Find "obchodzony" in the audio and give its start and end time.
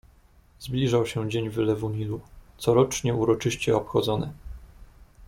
3.77-4.31